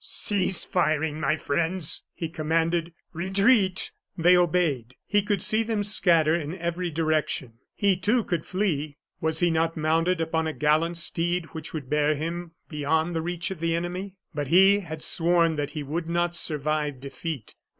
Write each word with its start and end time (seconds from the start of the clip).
"Cease 0.03 0.63
firing, 0.65 1.19
my 1.19 1.37
friends," 1.37 2.07
he 2.15 2.27
commanded; 2.27 2.91
"retreat!" 3.13 3.91
They 4.17 4.35
obeyed 4.35 4.95
he 5.05 5.21
could 5.21 5.43
see 5.43 5.61
them 5.61 5.83
scatter 5.83 6.33
in 6.35 6.57
every 6.57 6.89
direction. 6.89 7.59
He 7.75 7.95
too 7.95 8.23
could 8.23 8.43
flee; 8.43 8.97
was 9.19 9.41
he 9.41 9.51
not 9.51 9.77
mounted 9.77 10.19
upon 10.19 10.47
a 10.47 10.53
gallant 10.53 10.97
steed 10.97 11.45
which 11.53 11.71
would 11.75 11.87
bear 11.87 12.15
him 12.15 12.53
beyond 12.67 13.15
the 13.15 13.21
reach 13.21 13.51
of 13.51 13.59
the 13.59 13.75
enemy? 13.75 14.15
But 14.33 14.47
he 14.47 14.79
had 14.79 15.03
sworn 15.03 15.53
that 15.53 15.69
he 15.77 15.83
would 15.83 16.09
not 16.09 16.35
survive 16.35 16.99
defeat. 16.99 17.53